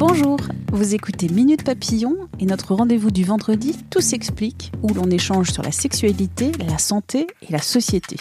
Bonjour, 0.00 0.38
vous 0.72 0.94
écoutez 0.94 1.28
Minute 1.28 1.62
Papillon 1.62 2.16
et 2.38 2.46
notre 2.46 2.74
rendez-vous 2.74 3.10
du 3.10 3.22
vendredi 3.22 3.76
Tout 3.90 4.00
s'explique, 4.00 4.72
où 4.82 4.94
l'on 4.94 5.10
échange 5.10 5.50
sur 5.50 5.62
la 5.62 5.72
sexualité, 5.72 6.52
la 6.66 6.78
santé 6.78 7.26
et 7.46 7.52
la 7.52 7.60
société. 7.60 8.16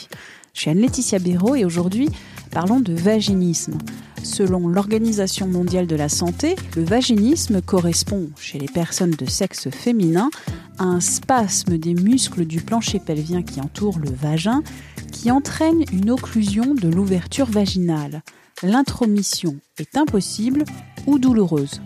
Je 0.53 0.59
suis 0.59 0.69
Anne-Laetitia 0.71 1.19
Béraud 1.19 1.55
et 1.55 1.63
aujourd'hui, 1.63 2.09
parlons 2.51 2.81
de 2.81 2.93
vaginisme. 2.93 3.77
Selon 4.23 4.67
l'Organisation 4.67 5.47
mondiale 5.47 5.87
de 5.87 5.95
la 5.95 6.09
santé, 6.09 6.57
le 6.75 6.83
vaginisme 6.83 7.61
correspond, 7.61 8.29
chez 8.37 8.59
les 8.59 8.67
personnes 8.67 9.11
de 9.11 9.25
sexe 9.25 9.69
féminin, 9.69 10.31
un 10.79 10.99
spasme 10.99 11.77
des 11.77 11.93
muscles 11.93 12.45
du 12.45 12.61
plancher 12.61 12.99
pelvien 12.99 13.43
qui 13.43 13.61
entoure 13.61 13.99
le 13.99 14.09
vagin, 14.09 14.63
qui 15.11 15.29
entraîne 15.31 15.83
une 15.91 16.09
occlusion 16.09 16.73
de 16.73 16.87
l'ouverture 16.87 17.45
vaginale. 17.45 18.23
L'intromission 18.63 19.57
est 19.77 19.97
impossible 19.97 20.63
ou 21.05 21.19
douloureuse. 21.19 21.81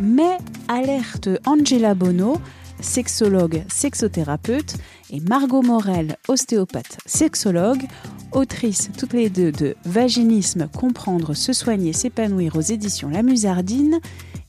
Mais 0.00 0.38
alerte 0.68 1.28
Angela 1.46 1.94
Bono, 1.94 2.38
sexologue, 2.80 3.64
sexothérapeute, 3.68 4.76
et 5.10 5.20
Margot 5.20 5.62
Morel, 5.62 6.16
ostéopathe, 6.28 6.98
sexologue, 7.06 7.84
autrice 8.32 8.90
toutes 8.98 9.12
les 9.12 9.30
deux 9.30 9.52
de 9.52 9.76
Vaginisme, 9.84 10.68
comprendre, 10.68 11.34
se 11.34 11.52
soigner, 11.52 11.92
s'épanouir 11.92 12.56
aux 12.56 12.60
éditions 12.60 13.08
La 13.08 13.22
Musardine, 13.22 14.00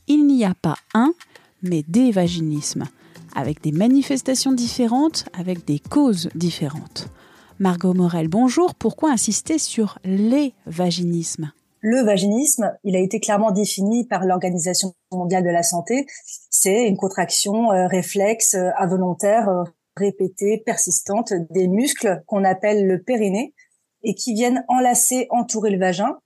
il 0.08 0.26
n'y 0.26 0.46
a 0.46 0.54
pas 0.54 0.78
un, 0.94 1.14
mais 1.64 1.84
des 1.88 2.12
vaginismes, 2.12 2.86
avec 3.38 3.62
des 3.62 3.72
manifestations 3.72 4.52
différentes, 4.52 5.26
avec 5.38 5.64
des 5.64 5.80
causes 5.80 6.30
différentes. 6.34 7.08
Margot 7.60 7.94
Morel, 7.94 8.28
bonjour. 8.28 8.74
Pourquoi 8.76 9.12
insister 9.12 9.60
sur 9.60 10.00
les 10.04 10.54
vaginismes 10.66 11.52
le 11.82 12.02
vaginisme, 12.02 12.76
il 12.84 12.96
a 12.96 13.00
été 13.00 13.20
clairement 13.20 13.52
défini 13.52 14.04
par 14.04 14.26
l'Organisation 14.26 14.94
mondiale 15.12 15.44
de 15.44 15.50
la 15.50 15.62
santé. 15.62 16.08
C'est 16.50 16.88
une 16.88 16.98
contraction 16.98 17.72
euh, 17.72 17.86
réflexe 17.86 18.56
euh, 18.56 18.72
involontaire 18.80 19.48
euh, 19.48 19.64
répétée, 19.96 20.62
persistante 20.66 21.34
des 21.52 21.68
muscles 21.68 22.24
qu'on 22.26 22.44
appelle 22.44 22.88
le 22.88 23.02
périnée 23.04 23.54
et 24.04 24.16
qui 24.16 24.34
viennent 24.34 24.66
enlacer, 24.68 25.28
entourer 25.30 25.70
le 25.70 25.78
vagin 25.78 26.18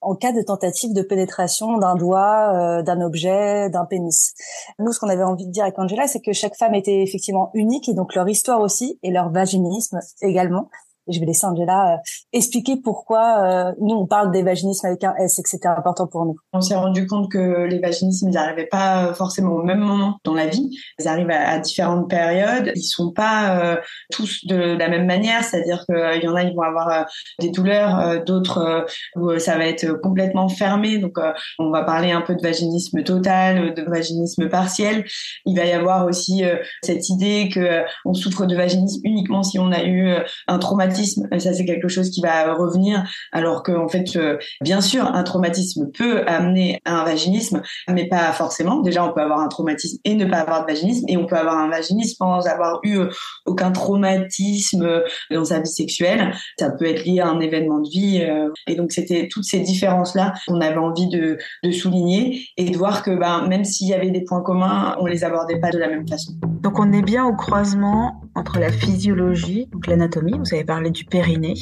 en 0.00 0.14
cas 0.14 0.32
de 0.32 0.42
tentative 0.42 0.94
de 0.94 1.02
pénétration 1.02 1.78
d'un 1.78 1.96
doigt, 1.96 2.82
d'un 2.82 3.00
objet, 3.00 3.68
d'un 3.70 3.84
pénis. 3.84 4.34
Nous, 4.78 4.92
ce 4.92 5.00
qu'on 5.00 5.08
avait 5.08 5.24
envie 5.24 5.46
de 5.46 5.50
dire 5.50 5.64
avec 5.64 5.78
Angela, 5.78 6.06
c'est 6.06 6.20
que 6.20 6.32
chaque 6.32 6.56
femme 6.56 6.74
était 6.74 7.02
effectivement 7.02 7.50
unique 7.54 7.88
et 7.88 7.94
donc 7.94 8.14
leur 8.14 8.28
histoire 8.28 8.60
aussi 8.60 8.98
et 9.02 9.10
leur 9.10 9.30
vaginisme 9.30 9.98
également 10.22 10.68
je 11.08 11.20
vais 11.20 11.26
laisser 11.26 11.46
Angela 11.46 11.94
euh, 11.94 11.96
expliquer 12.32 12.76
pourquoi 12.76 13.42
euh, 13.42 13.72
nous 13.80 13.94
on 13.94 14.06
parle 14.06 14.30
des 14.30 14.42
vaginismes 14.42 14.86
avec 14.86 15.04
un 15.04 15.14
S 15.16 15.38
et 15.38 15.42
que 15.42 15.48
c'était 15.48 15.68
important 15.68 16.06
pour 16.06 16.24
nous. 16.24 16.36
On 16.52 16.60
s'est 16.60 16.76
rendu 16.76 17.06
compte 17.06 17.30
que 17.30 17.64
les 17.64 17.78
vaginismes 17.78 18.28
ils 18.28 18.34
n'arrivaient 18.34 18.66
pas 18.66 19.14
forcément 19.14 19.52
au 19.52 19.62
même 19.62 19.80
moment 19.80 20.18
dans 20.24 20.34
la 20.34 20.46
vie. 20.46 20.76
Ils 20.98 21.08
arrivent 21.08 21.30
à, 21.30 21.58
différentes 21.58 22.08
périodes. 22.08 22.72
Ils 22.74 22.82
sont 22.82 23.12
pas 23.12 23.58
euh, 23.58 23.76
tous 24.10 24.46
de 24.46 24.56
la 24.56 24.88
même 24.88 25.06
manière, 25.06 25.42
c'est-à-dire 25.44 25.84
qu'il 25.86 26.22
y 26.22 26.28
en 26.28 26.34
a 26.34 26.42
ils 26.42 26.54
vont 26.54 26.62
avoir 26.62 27.06
des 27.40 27.50
douleurs, 27.50 28.24
d'autres 28.24 28.86
où 29.16 29.38
ça 29.38 29.56
va 29.56 29.66
être 29.66 29.92
complètement 30.00 30.48
fermé. 30.48 30.98
Donc 30.98 31.18
on 31.58 31.70
va 31.70 31.82
parler 31.82 32.10
un 32.10 32.20
peu 32.20 32.34
de 32.34 32.42
vaginisme 32.42 33.02
total, 33.02 33.74
de 33.74 33.82
vaginisme 33.82 34.48
partiel. 34.48 35.04
Il 35.46 35.56
va 35.56 35.64
y 35.64 35.72
avoir 35.72 36.06
aussi 36.06 36.42
cette 36.82 37.08
idée 37.08 37.48
que 37.52 37.82
on 38.04 38.14
souffre 38.14 38.46
de 38.46 38.56
vaginisme 38.56 39.00
uniquement 39.04 39.42
si 39.42 39.58
on 39.58 39.72
a 39.72 39.84
eu 39.84 40.14
un 40.46 40.58
traumatisme 40.58 40.97
ça 41.06 41.52
c'est 41.52 41.64
quelque 41.64 41.88
chose 41.88 42.10
qui 42.10 42.20
va 42.20 42.54
revenir, 42.54 43.04
alors 43.32 43.62
que 43.62 43.72
en 43.72 43.88
fait, 43.88 44.16
euh, 44.16 44.38
bien 44.60 44.80
sûr, 44.80 45.04
un 45.04 45.22
traumatisme 45.22 45.90
peut 45.96 46.24
amener 46.26 46.80
à 46.84 47.00
un 47.00 47.04
vaginisme, 47.04 47.62
mais 47.90 48.08
pas 48.08 48.32
forcément. 48.32 48.80
Déjà, 48.80 49.04
on 49.04 49.12
peut 49.12 49.20
avoir 49.20 49.40
un 49.40 49.48
traumatisme 49.48 49.98
et 50.04 50.14
ne 50.14 50.24
pas 50.24 50.38
avoir 50.38 50.62
de 50.62 50.72
vaginisme, 50.72 51.04
et 51.08 51.16
on 51.16 51.26
peut 51.26 51.36
avoir 51.36 51.56
un 51.56 51.68
vaginisme 51.68 52.16
sans 52.18 52.46
avoir 52.46 52.80
eu 52.84 52.98
euh, 52.98 53.08
aucun 53.46 53.70
traumatisme 53.72 54.82
euh, 54.82 55.00
dans 55.30 55.44
sa 55.44 55.60
vie 55.60 55.68
sexuelle. 55.68 56.34
Ça 56.58 56.70
peut 56.70 56.86
être 56.86 57.04
lié 57.04 57.20
à 57.20 57.28
un 57.28 57.40
événement 57.40 57.80
de 57.80 57.88
vie, 57.88 58.26
et 58.66 58.74
donc 58.74 58.92
c'était 58.92 59.28
toutes 59.30 59.44
ces 59.44 59.60
différences 59.60 60.14
là 60.14 60.34
qu'on 60.46 60.60
avait 60.60 60.76
envie 60.76 61.08
de, 61.08 61.38
de 61.62 61.70
souligner 61.70 62.44
et 62.56 62.70
de 62.70 62.76
voir 62.76 63.02
que 63.02 63.10
ben, 63.10 63.46
même 63.48 63.64
s'il 63.64 63.88
y 63.88 63.94
avait 63.94 64.10
des 64.10 64.22
points 64.22 64.42
communs, 64.42 64.96
on 65.00 65.06
les 65.06 65.24
abordait 65.24 65.60
pas 65.60 65.70
de 65.70 65.78
la 65.78 65.88
même 65.88 66.06
façon. 66.06 66.32
Donc 66.62 66.78
on 66.78 66.92
est 66.92 67.02
bien 67.02 67.24
au 67.24 67.34
croisement 67.34 68.20
entre 68.34 68.58
la 68.58 68.70
physiologie, 68.70 69.68
donc 69.72 69.86
l'anatomie, 69.86 70.32
vous 70.38 70.54
avez 70.54 70.64
parlé 70.64 70.87
du 70.90 71.04
périnée, 71.04 71.54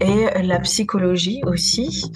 et 0.00 0.42
la 0.42 0.60
psychologie 0.60 1.42
aussi. 1.44 2.10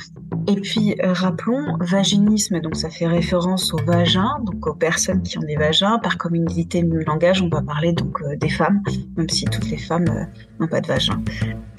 Et 0.49 0.57
puis 0.57 0.97
euh, 1.03 1.13
rappelons 1.13 1.77
vaginisme, 1.81 2.61
donc 2.61 2.75
ça 2.77 2.91
fait 2.91 3.07
référence 3.07 3.73
au 3.75 3.79
vagin, 3.79 4.39
donc 4.45 4.67
aux 4.67 4.75
personnes 4.75 5.23
qui 5.23 5.39
ont 5.39 5.43
des 5.43 5.57
vagins. 5.57 5.99
Par 5.99 6.19
communauté 6.19 6.83
de 6.83 6.99
langage, 7.07 7.43
on 7.43 7.49
va 7.49 7.63
parler 7.63 7.93
donc 7.93 8.21
euh, 8.23 8.37
des 8.37 8.49
femmes, 8.49 8.83
même 9.17 9.29
si 9.29 9.45
toutes 9.45 9.71
les 9.71 9.77
femmes 9.77 10.09
euh, 10.09 10.25
n'ont 10.59 10.69
pas 10.69 10.81
de 10.81 10.89
vagin. 10.89 11.23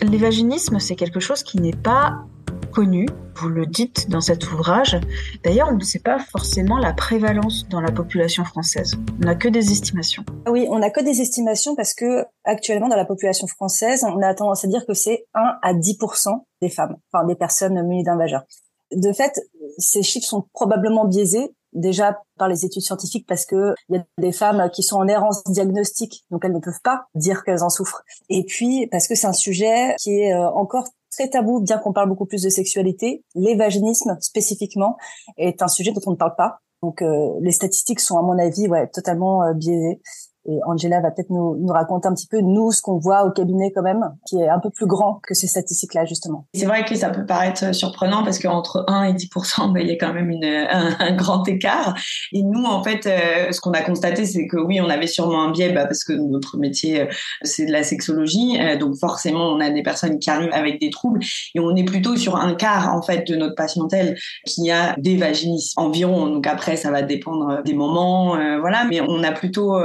Les 0.02 0.18
vaginismes, 0.18 0.80
c'est 0.80 0.96
quelque 0.96 1.20
chose 1.20 1.44
qui 1.44 1.60
n'est 1.60 1.72
pas 1.72 2.26
connu, 2.74 3.06
vous 3.36 3.50
le 3.50 3.66
dites 3.66 4.10
dans 4.10 4.20
cet 4.20 4.52
ouvrage. 4.52 5.00
D'ailleurs, 5.44 5.70
on 5.72 5.76
ne 5.76 5.84
sait 5.84 6.00
pas 6.00 6.18
forcément 6.20 6.78
la 6.78 6.92
prévalence 6.92 7.68
dans 7.70 7.82
la 7.82 7.92
population 7.92 8.44
française. 8.44 8.96
On 9.22 9.26
n'a 9.26 9.36
que 9.36 9.48
des 9.48 9.72
estimations. 9.72 10.24
Oui, 10.48 10.66
on 10.70 10.80
n'a 10.80 10.90
que 10.90 11.02
des 11.02 11.22
estimations 11.22 11.76
parce 11.76 11.94
que 11.94 12.26
actuellement 12.44 12.90
dans 12.90 12.96
la 12.96 13.06
population 13.06 13.48
française, 13.48 14.04
on 14.04 14.22
a 14.22 14.34
tendance 14.34 14.66
à 14.66 14.68
dire 14.68 14.86
que 14.88 14.94
c'est 14.94 15.26
1 15.36 15.60
à 15.62 15.74
10% 15.74 16.44
des 16.62 16.70
femmes, 16.70 16.98
enfin 17.12 17.26
des 17.26 17.36
personnes 17.36 17.82
munies 17.84 18.04
d'un 18.04 18.18
vagin. 18.18 18.44
De 18.92 19.14
fait, 19.14 19.40
ces 19.78 20.02
chiffres 20.02 20.28
sont 20.28 20.46
probablement 20.54 21.06
biaisés 21.06 21.54
déjà 21.74 22.22
par 22.38 22.48
les 22.48 22.66
études 22.66 22.84
scientifiques 22.84 23.26
parce 23.28 23.46
que 23.46 23.74
il 23.90 23.96
y 23.96 24.00
a 24.00 24.06
des 24.18 24.32
femmes 24.32 24.70
qui 24.72 24.84
sont 24.84 24.98
en 24.98 25.08
errance 25.08 25.44
diagnostique, 25.46 26.24
donc 26.32 26.44
elles 26.46 26.54
ne 26.54 26.60
peuvent 26.60 26.82
pas 26.84 27.06
dire 27.16 27.44
qu'elles 27.44 27.64
en 27.64 27.70
souffrent. 27.70 28.04
Et 28.30 28.44
puis 28.44 28.88
parce 28.88 29.08
que 29.08 29.16
c'est 29.16 29.28
un 29.28 29.34
sujet 29.34 29.96
qui 30.00 30.20
est 30.20 30.34
euh, 30.34 30.50
encore 30.50 30.88
très 31.14 31.30
tabou, 31.30 31.62
bien 31.62 31.78
qu'on 31.78 31.94
parle 31.94 32.10
beaucoup 32.10 32.26
plus 32.26 32.42
de 32.42 32.50
sexualité. 32.50 33.24
L'évaginisme, 33.36 34.18
spécifiquement, 34.20 34.98
est 35.38 35.62
un 35.62 35.68
sujet 35.68 35.92
dont 35.92 36.02
on 36.06 36.12
ne 36.12 36.16
parle 36.16 36.36
pas. 36.36 36.60
Donc, 36.82 37.02
euh, 37.02 37.30
les 37.42 37.52
statistiques 37.52 38.00
sont, 38.00 38.18
à 38.18 38.22
mon 38.22 38.38
avis, 38.38 38.68
totalement 38.94 39.44
euh, 39.44 39.54
biaisées. 39.54 40.02
Et 40.46 40.60
Angela 40.66 41.00
va 41.00 41.12
peut-être 41.12 41.30
nous, 41.30 41.56
nous 41.58 41.72
raconter 41.72 42.08
un 42.08 42.14
petit 42.14 42.28
peu, 42.28 42.40
nous, 42.42 42.72
ce 42.72 42.82
qu'on 42.82 42.98
voit 42.98 43.24
au 43.24 43.32
cabinet 43.32 43.72
quand 43.74 43.82
même, 43.82 44.04
qui 44.28 44.38
est 44.38 44.50
un 44.50 44.60
peu 44.60 44.70
plus 44.70 44.88
grand 44.88 45.22
que 45.24 45.34
ces 45.34 45.48
statistiques-là, 45.48 46.06
justement. 46.06 46.46
C'est 46.54 46.66
vrai 46.66 46.84
que 46.84 46.96
ça 46.96 47.10
peut 47.10 47.26
paraître 47.26 47.74
surprenant 47.74 48.24
parce 48.24 48.40
qu'entre 48.40 48.84
1 48.88 49.04
et 49.06 49.14
10% 49.14 49.72
ben, 49.74 49.80
il 49.80 49.88
y 49.88 49.92
a 49.92 49.96
quand 49.96 50.14
même 50.14 50.30
une, 50.30 50.44
un, 50.44 51.16
grand 51.16 51.48
écart. 51.48 51.96
Et 52.34 52.44
nous, 52.44 52.64
en 52.64 52.84
fait, 52.84 53.06
euh, 53.06 53.52
ce 53.52 53.62
qu'on 53.62 53.72
a 53.72 53.82
constaté, 53.82 54.26
c'est 54.26 54.48
que 54.48 54.58
oui, 54.58 54.82
on 54.82 54.90
avait 54.90 55.08
sûrement 55.08 55.44
un 55.44 55.52
biais 55.52 55.72
bah, 55.72 55.86
parce 55.86 56.04
que 56.04 56.14
notre 56.14 56.58
métier, 56.58 57.02
euh, 57.02 57.06
c'est 57.44 57.66
de 57.66 57.72
la 57.72 57.84
sexologie. 57.84 58.60
Euh, 58.60 58.78
donc 58.78 58.98
forcément, 58.98 59.50
on 59.50 59.62
a 59.62 59.70
des 59.70 59.84
personnes 59.84 60.20
qui 60.20 60.30
arrivent 60.30 60.54
avec 60.54 60.80
des 60.82 60.90
troubles. 60.90 61.22
Et 61.56 61.60
on 61.62 61.76
est 61.76 61.86
plutôt 61.86 62.18
sur 62.18 62.36
un 62.36 62.54
quart, 62.56 62.94
en 62.94 63.02
fait, 63.02 63.26
de 63.28 63.36
notre 63.36 63.56
patientèle 63.56 64.18
qui 64.46 64.72
a 64.72 64.96
des 64.98 65.16
vaginismes 65.16 65.80
environ. 65.80 66.28
Donc 66.28 66.48
après, 66.48 66.76
ça 66.76 66.92
va 66.92 67.02
dépendre 67.02 67.64
des 67.64 67.74
moments, 67.74 68.38
voilà. 68.60 68.86
Mais 68.86 69.00
on 69.02 69.24
a 69.24 69.32
plutôt 69.32 69.78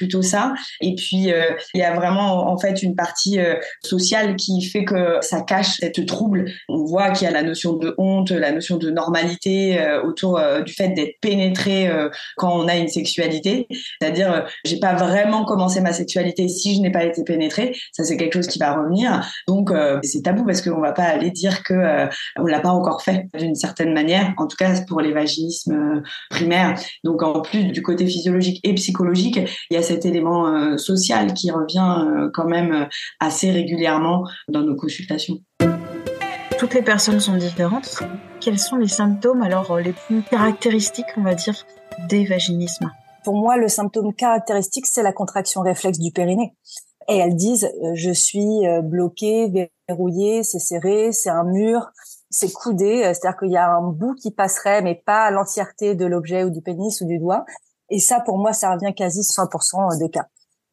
plutôt 0.00 0.22
ça. 0.22 0.54
Et 0.80 0.94
puis 0.94 1.30
euh, 1.30 1.42
il 1.74 1.80
y 1.80 1.84
a 1.84 1.94
vraiment 1.94 2.50
en 2.50 2.56
fait 2.56 2.82
une 2.82 2.96
partie 2.96 3.38
euh, 3.38 3.56
sociale 3.84 4.34
qui 4.36 4.62
fait 4.62 4.86
que 4.86 5.18
ça 5.20 5.42
cache 5.42 5.76
cette 5.78 6.06
trouble. 6.06 6.46
On 6.70 6.84
voit 6.84 7.10
qu'il 7.10 7.26
y 7.26 7.30
a 7.30 7.34
la 7.34 7.42
notion 7.42 7.74
de 7.74 7.94
honte, 7.98 8.30
la 8.30 8.50
notion 8.50 8.78
de 8.78 8.88
normalité 8.88 9.78
euh, 9.78 10.02
autour 10.02 10.40
du 10.64 10.72
fait 10.72 10.88
d'être 10.88 11.20
pénétré 11.20 11.90
quand 12.36 12.58
on 12.60 12.66
a 12.66 12.76
une 12.76 12.88
sexualité. 12.88 13.66
C'est-à-dire 14.00 14.46
j'ai 14.64 14.78
pas 14.78 14.94
vraiment 14.94 15.44
commencé 15.44 15.82
ma 15.82 15.92
sexualité 15.92 16.48
si 16.48 16.76
je 16.76 16.80
n'ai 16.80 16.90
pas 16.90 17.04
été 17.04 17.22
pénétrée. 17.22 17.76
Ça 17.92 18.04
c'est 18.04 18.16
quelque 18.16 18.32
chose 18.32 18.46
qui 18.46 18.58
va 18.58 18.72
revenir. 18.72 19.22
Donc 19.46 19.70
c'est 20.02 20.22
tabou 20.22 20.46
parce 20.46 20.62
qu'on 20.62 20.80
va 20.80 20.92
pas 20.92 21.04
aller 21.04 21.30
dire 21.30 21.62
que 21.62 22.08
on 22.38 22.46
l'a 22.46 22.60
pas 22.60 22.70
encore 22.70 23.02
fait 23.02 23.26
d'une 23.34 23.54
certaine 23.54 23.92
manière. 23.92 24.32
En 24.38 24.46
tout 24.46 24.56
cas 24.56 24.72
pour 24.88 25.02
les 25.02 25.12
vaginismes 25.12 26.02
primaires. 26.30 26.80
Donc 27.04 27.22
en 27.22 27.42
plus 27.42 27.64
du 27.64 27.82
côté 27.82 28.06
physiologique 28.06 28.60
et 28.64 28.74
psychologique, 28.74 29.40
il 29.70 29.74
y 29.74 29.76
a 29.76 29.82
cet 29.90 30.06
élément 30.06 30.46
euh, 30.46 30.76
social 30.76 31.34
qui 31.34 31.50
revient 31.50 32.04
euh, 32.06 32.30
quand 32.32 32.44
même 32.44 32.72
euh, 32.72 32.84
assez 33.18 33.50
régulièrement 33.50 34.24
dans 34.46 34.62
nos 34.62 34.76
consultations. 34.76 35.38
toutes 36.58 36.74
les 36.74 36.82
personnes 36.82 37.18
sont 37.18 37.36
différentes. 37.36 38.00
Quels 38.40 38.60
sont 38.60 38.76
les 38.76 38.86
symptômes 38.86 39.42
alors 39.42 39.76
les 39.78 39.92
plus 39.92 40.22
caractéristiques, 40.22 41.12
on 41.16 41.22
va 41.22 41.34
dire, 41.34 41.56
des 42.08 42.24
vaginismes? 42.24 42.88
Pour 43.24 43.34
moi, 43.34 43.56
le 43.56 43.66
symptôme 43.66 44.14
caractéristique, 44.14 44.86
c'est 44.86 45.02
la 45.02 45.12
contraction 45.12 45.62
réflexe 45.62 45.98
du 45.98 46.12
périnée. 46.12 46.54
Et 47.08 47.16
elles 47.16 47.34
disent, 47.34 47.64
euh, 47.64 47.92
je 47.94 48.12
suis 48.12 48.66
euh, 48.68 48.82
bloquée, 48.82 49.72
verrouillée, 49.88 50.44
c'est 50.44 50.60
serré, 50.60 51.10
c'est 51.10 51.30
un 51.30 51.44
mur, 51.44 51.90
c'est 52.30 52.52
coudé, 52.52 53.02
c'est-à-dire 53.02 53.36
qu'il 53.40 53.50
y 53.50 53.56
a 53.56 53.68
un 53.72 53.82
bout 53.82 54.14
qui 54.14 54.30
passerait, 54.30 54.82
mais 54.82 54.94
pas 54.94 55.32
l'entièreté 55.32 55.96
de 55.96 56.06
l'objet 56.06 56.44
ou 56.44 56.50
du 56.50 56.62
pénis 56.62 57.00
ou 57.00 57.06
du 57.06 57.18
doigt. 57.18 57.44
Et 57.90 57.98
ça, 57.98 58.20
pour 58.20 58.38
moi, 58.38 58.52
ça 58.52 58.72
revient 58.72 58.94
quasi 58.94 59.20
100% 59.20 59.98
des 59.98 60.10
cas. 60.10 60.26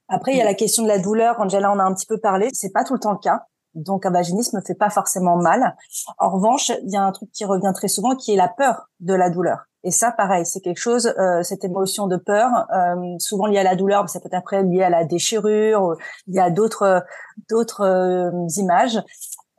Après, 0.07 0.31
il 0.31 0.37
y 0.37 0.41
a 0.41 0.45
la 0.45 0.53
question 0.53 0.83
de 0.83 0.87
la 0.87 0.99
douleur. 0.99 1.35
Angela 1.39 1.71
en 1.71 1.79
a 1.79 1.83
un 1.83 1.93
petit 1.93 2.05
peu 2.05 2.17
parlé. 2.17 2.49
C'est 2.53 2.71
pas 2.71 2.83
tout 2.83 2.93
le 2.93 2.99
temps 2.99 3.11
le 3.11 3.17
cas. 3.17 3.43
Donc, 3.73 4.05
un 4.05 4.11
vaginisme 4.11 4.57
ne 4.57 4.61
fait 4.61 4.75
pas 4.75 4.89
forcément 4.89 5.37
mal. 5.37 5.75
En 6.17 6.29
revanche, 6.29 6.71
il 6.83 6.91
y 6.91 6.95
a 6.95 7.03
un 7.03 7.11
truc 7.11 7.29
qui 7.31 7.45
revient 7.45 7.71
très 7.75 7.87
souvent, 7.87 8.15
qui 8.15 8.33
est 8.33 8.37
la 8.37 8.47
peur 8.47 8.89
de 8.99 9.13
la 9.13 9.29
douleur. 9.29 9.65
Et 9.83 9.91
ça, 9.91 10.11
pareil, 10.11 10.45
c'est 10.45 10.61
quelque 10.61 10.79
chose, 10.79 11.13
euh, 11.19 11.43
cette 11.43 11.63
émotion 11.63 12.07
de 12.07 12.17
peur, 12.17 12.49
euh, 12.73 13.15
souvent 13.19 13.45
liée 13.45 13.59
à 13.59 13.63
la 13.63 13.75
douleur, 13.75 14.01
mais 14.03 14.07
ça 14.07 14.19
peut 14.19 14.27
être 14.27 14.33
après 14.33 14.63
lié 14.63 14.81
à 14.81 14.89
la 14.89 15.05
déchirure, 15.05 15.95
il 16.25 16.35
y 16.35 16.39
a 16.39 16.49
d'autres 16.49 17.05
d'autres 17.49 17.81
euh, 17.81 18.31
images. 18.57 18.99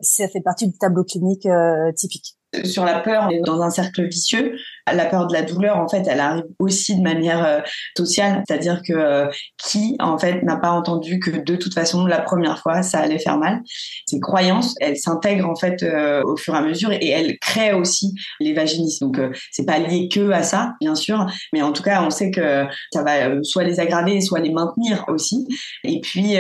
Ça 0.01 0.29
fait 0.29 0.41
partie 0.41 0.69
du 0.69 0.77
tableau 0.77 1.05
clinique 1.05 1.47
euh, 1.47 1.93
typique 1.93 2.39
sur 2.65 2.85
la 2.85 3.01
peur, 3.01 3.25
on 3.27 3.31
est 3.31 3.41
dans 3.41 3.61
un 3.63 3.71
cercle 3.71 4.07
vicieux. 4.07 4.57
La 4.93 5.07
peur 5.07 5.27
de 5.27 5.33
la 5.33 5.43
douleur, 5.43 5.77
en 5.77 5.89
fait, 5.89 6.05
elle 6.09 6.21
arrive 6.21 6.45
aussi 6.59 6.97
de 6.97 7.03
manière 7.03 7.45
euh, 7.45 7.61
sociale, 7.97 8.43
c'est-à-dire 8.47 8.83
que 8.87 8.93
euh, 8.93 9.27
qui, 9.57 9.97
en 10.01 10.19
fait, 10.19 10.43
n'a 10.43 10.57
pas 10.57 10.71
entendu 10.71 11.19
que 11.19 11.31
de 11.31 11.57
toute 11.57 11.75
façon, 11.75 12.07
la 12.07 12.21
première 12.21 12.59
fois, 12.61 12.83
ça 12.83 12.99
allait 12.99 13.19
faire 13.19 13.39
mal. 13.39 13.61
Ces 14.07 14.21
croyances, 14.21 14.75
elles 14.81 14.97
s'intègrent 14.97 15.49
en 15.49 15.57
fait 15.57 15.83
euh, 15.83 16.23
au 16.25 16.37
fur 16.37 16.55
et 16.55 16.59
à 16.59 16.63
mesure 16.63 16.93
et 16.93 17.09
elles 17.09 17.39
créent 17.39 17.73
aussi 17.73 18.15
les 18.41 18.53
vaginismes. 18.53 19.11
Donc, 19.11 19.21
c'est 19.53 19.65
pas 19.65 19.79
lié 19.79 20.09
que 20.09 20.31
à 20.31 20.43
ça, 20.43 20.75
bien 20.81 20.95
sûr, 20.95 21.27
mais 21.53 21.63
en 21.63 21.73
tout 21.73 21.83
cas, 21.83 22.03
on 22.03 22.11
sait 22.11 22.31
que 22.31 22.67
ça 22.93 23.03
va 23.03 23.43
soit 23.43 23.65
les 23.65 23.81
aggraver, 23.81 24.21
soit 24.21 24.41
les 24.41 24.51
maintenir 24.51 25.05
aussi. 25.09 25.47
Et 25.85 26.01
puis, 26.01 26.37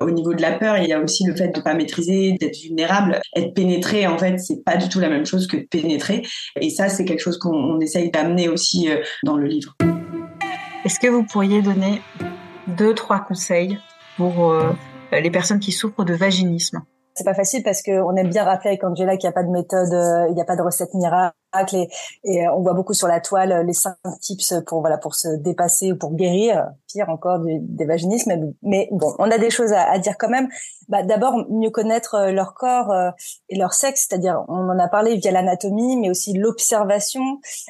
au 0.00 0.10
niveau 0.10 0.34
de 0.34 0.42
la 0.42 0.52
peur, 0.52 0.78
il 0.78 0.88
y 0.88 0.92
a 0.92 1.00
aussi 1.00 1.24
le 1.24 1.34
fait 1.34 1.48
de 1.48 1.60
pas 1.60 1.74
maîtriser, 1.74 2.36
d'être 2.40 2.58
vulnérable, 2.58 3.20
être 3.36 3.54
pénétré. 3.54 4.06
En 4.06 4.18
fait, 4.18 4.38
c'est 4.38 4.64
pas 4.64 4.76
du 4.76 4.88
tout 4.88 5.00
la 5.00 5.08
même 5.08 5.26
chose 5.26 5.46
que 5.46 5.56
pénétrer. 5.56 6.22
Et 6.60 6.70
ça, 6.70 6.88
c'est 6.88 7.04
quelque 7.04 7.20
chose 7.20 7.38
qu'on 7.38 7.80
essaye 7.90 8.10
d'amener 8.10 8.48
aussi 8.48 8.90
euh, 8.90 9.02
dans 9.24 9.36
le 9.36 9.46
livre. 9.46 9.74
Est-ce 10.84 11.00
que 11.00 11.08
vous 11.08 11.24
pourriez 11.24 11.60
donner 11.60 12.00
deux, 12.66 12.94
trois 12.94 13.20
conseils 13.20 13.78
pour 14.16 14.50
euh, 14.50 14.70
les 15.12 15.30
personnes 15.30 15.58
qui 15.58 15.72
souffrent 15.72 16.04
de 16.04 16.14
vaginisme? 16.14 16.82
C'est 17.14 17.24
pas 17.24 17.34
facile 17.34 17.62
parce 17.62 17.82
qu'on 17.82 18.14
aime 18.16 18.28
bien 18.28 18.44
rappeler 18.44 18.70
avec 18.70 18.84
Angela 18.84 19.16
qu'il 19.16 19.28
n'y 19.28 19.32
a 19.32 19.32
pas 19.32 19.42
de 19.42 19.50
méthode, 19.50 19.92
euh, 19.92 20.28
il 20.28 20.34
n'y 20.34 20.40
a 20.40 20.44
pas 20.44 20.56
de 20.56 20.62
recette 20.62 20.94
miracle 20.94 21.34
et, 21.72 21.88
et, 22.24 22.48
on 22.48 22.62
voit 22.62 22.74
beaucoup 22.74 22.94
sur 22.94 23.08
la 23.08 23.20
toile 23.20 23.64
les 23.66 23.72
cinq 23.72 23.96
tips 24.20 24.54
pour 24.66 24.80
voilà 24.80 24.98
pour 24.98 25.14
se 25.14 25.28
dépasser 25.36 25.92
ou 25.92 25.96
pour 25.96 26.14
guérir, 26.14 26.68
pire 26.88 27.08
encore 27.08 27.40
du, 27.40 27.58
des 27.60 27.84
vaginismes. 27.84 28.52
Mais 28.62 28.88
bon, 28.92 29.14
on 29.18 29.30
a 29.30 29.38
des 29.38 29.50
choses 29.50 29.72
à, 29.72 29.90
à 29.90 29.98
dire 29.98 30.16
quand 30.18 30.28
même. 30.28 30.48
Bah, 30.88 31.02
D'abord, 31.02 31.34
mieux 31.50 31.70
connaître 31.70 32.14
euh, 32.16 32.32
leur 32.32 32.54
corps 32.54 32.90
euh, 32.90 33.10
et 33.48 33.56
leur 33.56 33.74
sexe, 33.74 34.06
c'est-à-dire 34.08 34.44
on 34.48 34.68
en 34.68 34.78
a 34.78 34.88
parlé 34.88 35.16
via 35.16 35.30
l'anatomie, 35.30 35.96
mais 35.96 36.10
aussi 36.10 36.32
l'observation 36.32 37.22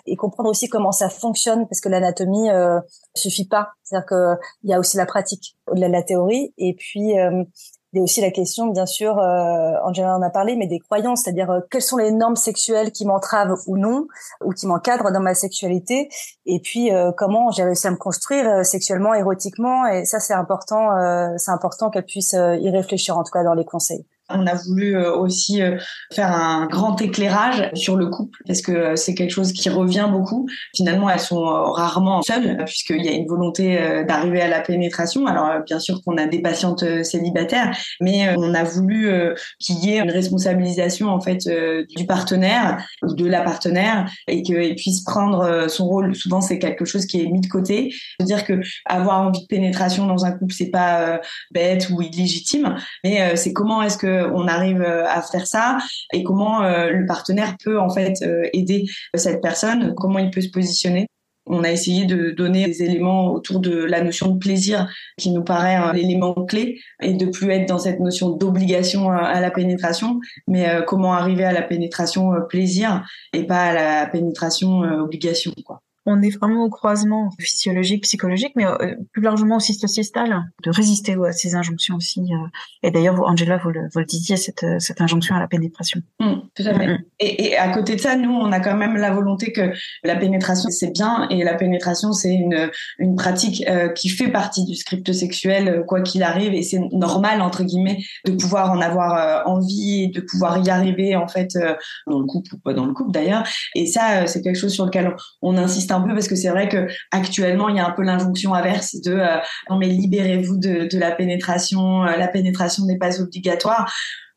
et 0.06 0.16
comprendre 0.16 0.50
aussi 0.50 0.68
comment 0.68 0.92
ça 0.92 1.08
fonctionne 1.08 1.66
parce 1.68 1.80
que 1.80 1.88
l'anatomie 1.88 2.50
euh, 2.50 2.80
suffit 3.14 3.46
pas. 3.46 3.70
C'est-à-dire 3.82 4.06
qu'il 4.06 4.70
y 4.70 4.74
a 4.74 4.78
aussi 4.78 4.96
la 4.96 5.06
pratique 5.06 5.56
au-delà 5.66 5.88
de 5.88 5.92
la 5.92 6.02
théorie 6.02 6.54
et 6.58 6.74
puis 6.74 7.18
euh, 7.18 7.44
il 7.92 7.96
y 7.96 8.00
a 8.00 8.02
aussi 8.02 8.20
la 8.20 8.30
question, 8.30 8.68
bien 8.68 8.86
sûr, 8.86 9.18
euh, 9.18 9.72
Angela 9.84 10.16
en 10.16 10.22
a 10.22 10.30
parlé, 10.30 10.54
mais 10.54 10.68
des 10.68 10.78
croyances, 10.78 11.22
c'est-à-dire 11.22 11.50
euh, 11.50 11.60
quelles 11.70 11.82
sont 11.82 11.96
les 11.96 12.12
normes 12.12 12.36
sexuelles 12.36 12.92
qui 12.92 13.04
m'entravent 13.04 13.56
ou 13.66 13.76
non, 13.76 14.06
ou 14.44 14.52
qui 14.52 14.68
m'encadrent 14.68 15.10
dans 15.10 15.20
ma 15.20 15.34
sexualité, 15.34 16.08
et 16.46 16.60
puis 16.60 16.92
euh, 16.92 17.10
comment 17.16 17.50
j'ai 17.50 17.64
réussi 17.64 17.88
à 17.88 17.90
me 17.90 17.96
construire 17.96 18.48
euh, 18.48 18.62
sexuellement, 18.62 19.12
érotiquement, 19.14 19.86
et 19.86 20.04
ça 20.04 20.20
c'est 20.20 20.34
important, 20.34 20.96
euh, 20.96 21.30
c'est 21.36 21.50
important 21.50 21.90
qu'elle 21.90 22.04
puisse 22.04 22.32
y 22.32 22.70
réfléchir 22.70 23.18
en 23.18 23.24
tout 23.24 23.32
cas 23.32 23.42
dans 23.42 23.54
les 23.54 23.64
conseils. 23.64 24.06
On 24.32 24.46
a 24.46 24.54
voulu 24.54 24.96
euh, 24.96 25.14
aussi 25.14 25.62
euh, 25.62 25.76
faire 26.12 26.32
un 26.32 26.66
grand 26.66 27.00
éclairage 27.00 27.70
sur 27.74 27.96
le 27.96 28.08
couple 28.08 28.38
parce 28.46 28.62
que 28.62 28.72
euh, 28.72 28.96
c'est 28.96 29.14
quelque 29.14 29.30
chose 29.30 29.52
qui 29.52 29.68
revient 29.68 30.08
beaucoup. 30.10 30.48
Finalement, 30.74 31.10
elles 31.10 31.20
sont 31.20 31.42
rarement 31.42 32.22
seules 32.22 32.64
puisqu'il 32.64 33.04
y 33.04 33.08
a 33.08 33.12
une 33.12 33.26
volonté 33.26 34.04
d'arriver 34.06 34.40
à 34.40 34.48
la 34.48 34.60
pénétration. 34.60 35.26
Alors 35.26 35.62
bien 35.64 35.78
sûr 35.78 36.02
qu'on 36.02 36.16
a 36.16 36.26
des 36.26 36.40
patientes 36.40 36.84
célibataires, 37.04 37.76
mais 38.00 38.34
on 38.36 38.54
a 38.54 38.64
voulu 38.64 39.10
qu'il 39.58 39.78
y 39.84 39.90
ait 39.90 39.98
une 39.98 40.10
responsabilisation 40.10 41.08
en 41.08 41.20
fait 41.20 41.48
du 41.96 42.06
partenaire 42.06 42.84
ou 43.02 43.14
de 43.14 43.26
la 43.26 43.42
partenaire 43.42 44.10
et 44.28 44.42
qu'il 44.42 44.74
puisse 44.76 45.02
prendre 45.02 45.68
son 45.68 45.86
rôle. 45.86 46.14
Souvent, 46.14 46.40
c'est 46.40 46.58
quelque 46.58 46.84
chose 46.84 47.06
qui 47.06 47.20
est 47.20 47.26
mis 47.26 47.40
de 47.40 47.48
côté. 47.48 47.92
C'est-à-dire 48.18 48.44
que 48.44 48.60
avoir 48.86 49.20
envie 49.22 49.42
de 49.42 49.46
pénétration 49.46 50.06
dans 50.06 50.24
un 50.24 50.32
couple, 50.32 50.54
c'est 50.54 50.70
pas 50.70 51.20
bête 51.50 51.88
ou 51.90 52.02
illégitime, 52.02 52.76
mais 53.04 53.36
c'est 53.36 53.52
comment 53.52 53.82
est-ce 53.82 53.98
que 53.98 54.19
on 54.32 54.46
arrive 54.48 54.82
euh, 54.82 55.06
à 55.08 55.22
faire 55.22 55.46
ça 55.46 55.78
et 56.12 56.22
comment 56.22 56.62
euh, 56.62 56.90
le 56.90 57.06
partenaire 57.06 57.56
peut 57.62 57.78
en 57.78 57.90
fait 57.90 58.22
euh, 58.22 58.48
aider 58.52 58.86
cette 59.14 59.40
personne, 59.40 59.94
comment 59.96 60.18
il 60.18 60.30
peut 60.30 60.40
se 60.40 60.50
positionner. 60.50 61.06
On 61.46 61.64
a 61.64 61.70
essayé 61.70 62.04
de 62.04 62.30
donner 62.30 62.66
des 62.66 62.82
éléments 62.82 63.32
autour 63.32 63.60
de 63.60 63.74
la 63.84 64.02
notion 64.02 64.28
de 64.28 64.38
plaisir 64.38 64.88
qui 65.16 65.30
nous 65.30 65.42
paraît 65.42 65.92
l'élément 65.94 66.34
clé 66.34 66.80
et 67.02 67.14
de 67.14 67.26
plus 67.26 67.50
être 67.50 67.66
dans 67.66 67.78
cette 67.78 67.98
notion 67.98 68.30
d'obligation 68.30 69.10
à 69.10 69.40
la 69.40 69.50
pénétration, 69.50 70.20
mais 70.46 70.68
comment 70.86 71.14
arriver 71.14 71.44
à 71.44 71.52
la 71.52 71.62
pénétration 71.62 72.34
plaisir 72.48 73.04
et 73.32 73.44
pas 73.44 73.62
à 73.62 73.72
la 73.72 74.06
pénétration 74.06 74.80
obligation 74.82 75.52
quoi 75.64 75.79
on 76.06 76.22
est 76.22 76.30
vraiment 76.30 76.64
au 76.64 76.70
croisement 76.70 77.30
physiologique, 77.38 78.04
psychologique, 78.04 78.52
mais 78.56 78.64
euh, 78.64 78.94
plus 79.12 79.22
largement 79.22 79.56
aussi 79.56 79.74
sociétal, 79.74 80.44
de 80.62 80.70
résister 80.70 81.14
à 81.26 81.32
ces 81.32 81.54
injonctions 81.54 81.96
aussi. 81.96 82.20
Euh. 82.20 82.46
et 82.82 82.90
d'ailleurs, 82.90 83.20
Angela, 83.20 83.58
vous 83.58 83.70
le, 83.70 83.88
vous 83.92 83.98
le 83.98 84.06
disiez, 84.06 84.36
cette, 84.36 84.64
euh, 84.64 84.78
cette, 84.78 85.00
injonction 85.00 85.36
à 85.36 85.40
la 85.40 85.46
pénétration. 85.46 86.00
Mmh, 86.18 86.32
tout 86.54 86.62
à 86.64 86.74
fait. 86.74 86.86
Mmh, 86.86 86.92
mmh. 86.92 87.04
Et, 87.20 87.44
et, 87.44 87.56
à 87.56 87.68
côté 87.68 87.96
de 87.96 88.00
ça, 88.00 88.16
nous, 88.16 88.30
on 88.30 88.50
a 88.50 88.60
quand 88.60 88.76
même 88.76 88.96
la 88.96 89.10
volonté 89.10 89.52
que 89.52 89.72
la 90.02 90.16
pénétration, 90.16 90.70
c'est 90.70 90.90
bien, 90.90 91.28
et 91.28 91.44
la 91.44 91.54
pénétration, 91.54 92.12
c'est 92.12 92.32
une, 92.34 92.70
une 92.98 93.16
pratique 93.16 93.64
qui 93.94 94.08
fait 94.08 94.28
partie 94.28 94.64
du 94.64 94.74
script 94.74 95.12
sexuel, 95.12 95.84
quoi 95.86 96.00
qu'il 96.00 96.22
arrive, 96.22 96.54
et 96.54 96.62
c'est 96.62 96.80
normal, 96.92 97.42
entre 97.42 97.62
guillemets, 97.62 97.98
de 98.24 98.32
pouvoir 98.32 98.72
en 98.72 98.80
avoir 98.80 99.46
envie, 99.46 100.04
et 100.04 100.08
de 100.08 100.20
pouvoir 100.20 100.64
y 100.64 100.70
arriver, 100.70 101.16
en 101.16 101.28
fait, 101.28 101.58
dans 102.06 102.20
le 102.20 102.26
couple 102.26 102.54
ou 102.54 102.58
pas 102.58 102.72
dans 102.72 102.86
le 102.86 102.92
couple 102.92 103.12
d'ailleurs. 103.12 103.44
Et 103.74 103.86
ça, 103.86 104.26
c'est 104.26 104.40
quelque 104.42 104.58
chose 104.58 104.72
sur 104.72 104.86
lequel 104.86 105.14
on 105.42 105.56
insiste 105.56 105.89
un 105.92 106.00
peu 106.00 106.14
parce 106.14 106.28
que 106.28 106.36
c'est 106.36 106.48
vrai 106.48 106.68
que 106.68 106.86
actuellement 107.10 107.68
il 107.68 107.76
y 107.76 107.78
a 107.78 107.86
un 107.86 107.92
peu 107.92 108.02
l'injonction 108.02 108.54
inverse 108.54 109.00
de 109.00 109.12
euh, 109.12 109.38
non 109.68 109.78
mais 109.78 109.86
libérez-vous 109.86 110.56
de, 110.56 110.88
de, 110.90 110.98
la 110.98 111.12
pénétration, 111.12 112.04
euh, 112.04 112.16
la 112.16 112.28
pénétration 112.28 112.84
n'est 112.86 112.98
pas 112.98 113.20
obligatoire. 113.20 113.92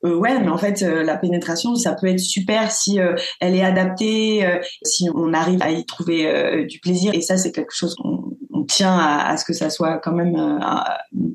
Euh, 0.05 0.17
ouais, 0.17 0.37
mais 0.37 0.49
en 0.49 0.57
fait, 0.57 0.81
la 0.81 1.15
pénétration, 1.15 1.75
ça 1.75 1.95
peut 1.95 2.07
être 2.07 2.19
super 2.19 2.71
si 2.71 2.99
elle 3.39 3.55
est 3.55 3.63
adaptée, 3.63 4.45
si 4.83 5.07
on 5.15 5.33
arrive 5.33 5.61
à 5.61 5.71
y 5.71 5.85
trouver 5.85 6.65
du 6.67 6.79
plaisir. 6.81 7.13
Et 7.13 7.21
ça, 7.21 7.37
c'est 7.37 7.53
quelque 7.53 7.73
chose 7.73 7.95
qu'on 7.95 8.35
on 8.53 8.63
tient 8.63 8.97
à, 8.97 9.31
à, 9.31 9.37
ce 9.37 9.45
que 9.45 9.53
ça 9.53 9.69
soit 9.69 9.97
quand 9.97 10.13
même 10.13 10.35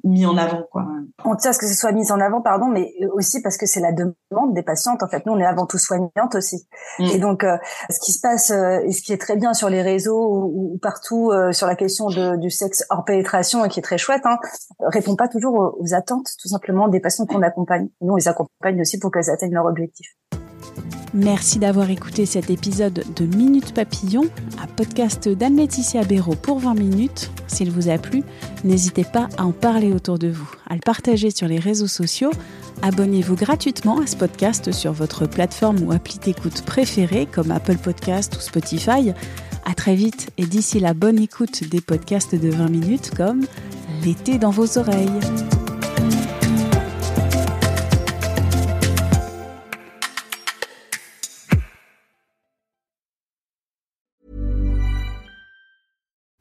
mis 0.04 0.26
en 0.26 0.36
avant, 0.36 0.62
quoi. 0.70 0.86
On 1.24 1.34
tient 1.34 1.50
à 1.50 1.52
ce 1.52 1.58
que 1.58 1.66
ce 1.66 1.74
soit 1.74 1.92
mis 1.92 2.10
en 2.12 2.20
avant, 2.20 2.40
pardon, 2.40 2.66
mais 2.66 2.92
aussi 3.12 3.42
parce 3.42 3.56
que 3.56 3.66
c'est 3.66 3.80
la 3.80 3.92
demande 3.92 4.54
des 4.54 4.62
patientes. 4.62 5.02
En 5.02 5.08
fait, 5.08 5.26
nous, 5.26 5.32
on 5.32 5.38
est 5.38 5.44
avant 5.44 5.66
tout 5.66 5.78
soignantes 5.78 6.34
aussi. 6.34 6.66
Mm. 6.98 7.04
Et 7.04 7.18
donc, 7.18 7.44
euh, 7.44 7.56
ce 7.90 7.98
qui 8.00 8.12
se 8.12 8.20
passe 8.20 8.50
euh, 8.50 8.80
et 8.84 8.92
ce 8.92 9.02
qui 9.02 9.12
est 9.12 9.18
très 9.18 9.36
bien 9.36 9.52
sur 9.52 9.68
les 9.68 9.82
réseaux 9.82 10.28
ou, 10.28 10.74
ou 10.74 10.78
partout 10.78 11.30
euh, 11.30 11.52
sur 11.52 11.66
la 11.66 11.74
question 11.74 12.08
de, 12.08 12.36
du 12.36 12.50
sexe 12.50 12.84
hors 12.90 13.04
pénétration 13.04 13.64
et 13.64 13.68
qui 13.68 13.80
est 13.80 13.82
très 13.82 13.98
chouette, 13.98 14.22
hein, 14.24 14.38
répond 14.80 15.16
pas 15.16 15.28
toujours 15.28 15.54
aux, 15.54 15.76
aux 15.80 15.94
attentes, 15.94 16.28
tout 16.40 16.48
simplement, 16.48 16.88
des 16.88 17.00
patientes 17.00 17.28
qu'on 17.28 17.42
accompagne. 17.42 17.88
Nous, 18.00 18.12
on 18.12 18.16
les 18.16 18.28
accompagne 18.28 18.80
aussi 18.80 18.98
pour 18.98 19.10
qu'elles 19.10 19.30
atteignent 19.30 19.54
leur 19.54 19.66
objectif. 19.66 20.06
Merci 21.14 21.58
d'avoir 21.58 21.90
écouté 21.90 22.26
cet 22.26 22.50
épisode 22.50 23.04
de 23.16 23.24
Minute 23.36 23.72
Papillon, 23.72 24.24
un 24.62 24.66
podcast 24.66 25.28
d'Anne-Laetitia 25.28 26.04
Béraud 26.04 26.34
pour 26.34 26.58
20 26.58 26.74
minutes. 26.74 27.30
S'il 27.46 27.70
vous 27.70 27.88
a 27.88 27.98
plu, 27.98 28.22
n'hésitez 28.62 29.04
pas 29.04 29.28
à 29.38 29.44
en 29.44 29.52
parler 29.52 29.92
autour 29.92 30.18
de 30.18 30.28
vous, 30.28 30.50
à 30.68 30.74
le 30.74 30.80
partager 30.80 31.30
sur 31.30 31.48
les 31.48 31.58
réseaux 31.58 31.86
sociaux. 31.86 32.30
Abonnez-vous 32.82 33.36
gratuitement 33.36 34.00
à 34.00 34.06
ce 34.06 34.16
podcast 34.16 34.72
sur 34.72 34.92
votre 34.92 35.26
plateforme 35.26 35.82
ou 35.82 35.92
appli 35.92 36.18
d'écoute 36.18 36.62
préférée 36.62 37.26
comme 37.26 37.50
Apple 37.50 37.78
Podcast 37.78 38.36
ou 38.36 38.40
Spotify. 38.40 39.12
À 39.64 39.74
très 39.74 39.94
vite 39.94 40.30
et 40.38 40.46
d'ici 40.46 40.78
la 40.78 40.94
bonne 40.94 41.18
écoute 41.18 41.68
des 41.68 41.80
podcasts 41.80 42.34
de 42.34 42.50
20 42.50 42.68
minutes 42.68 43.10
comme 43.16 43.44
L'été 44.04 44.38
dans 44.38 44.50
vos 44.50 44.78
oreilles. 44.78 45.57